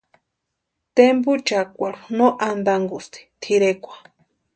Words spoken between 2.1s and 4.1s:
no antankusti tʼirekwa.